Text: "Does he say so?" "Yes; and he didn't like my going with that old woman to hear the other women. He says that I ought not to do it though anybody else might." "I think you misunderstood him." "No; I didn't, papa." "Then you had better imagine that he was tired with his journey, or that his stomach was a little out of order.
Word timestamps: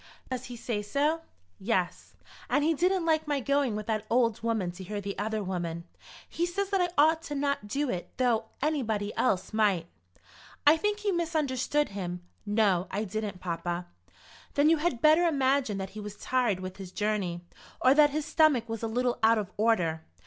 "Does 0.31 0.45
he 0.45 0.55
say 0.57 0.81
so?" 0.81 1.21
"Yes; 1.59 2.15
and 2.49 2.63
he 2.63 2.73
didn't 2.73 3.05
like 3.05 3.27
my 3.27 3.39
going 3.39 3.75
with 3.75 3.85
that 3.85 4.07
old 4.09 4.41
woman 4.41 4.71
to 4.71 4.83
hear 4.83 4.99
the 4.99 5.15
other 5.19 5.43
women. 5.43 5.83
He 6.27 6.47
says 6.47 6.71
that 6.71 6.81
I 6.81 6.89
ought 6.97 7.29
not 7.29 7.59
to 7.61 7.67
do 7.67 7.87
it 7.91 8.09
though 8.17 8.45
anybody 8.63 9.15
else 9.15 9.53
might." 9.53 9.85
"I 10.65 10.75
think 10.75 11.05
you 11.05 11.15
misunderstood 11.15 11.89
him." 11.89 12.23
"No; 12.47 12.87
I 12.89 13.03
didn't, 13.03 13.39
papa." 13.41 13.85
"Then 14.55 14.71
you 14.71 14.77
had 14.77 15.03
better 15.03 15.27
imagine 15.27 15.77
that 15.77 15.91
he 15.91 15.99
was 15.99 16.15
tired 16.17 16.61
with 16.61 16.77
his 16.77 16.91
journey, 16.91 17.41
or 17.79 17.93
that 17.93 18.09
his 18.09 18.25
stomach 18.25 18.67
was 18.67 18.81
a 18.81 18.87
little 18.87 19.19
out 19.21 19.37
of 19.37 19.51
order. 19.55 20.01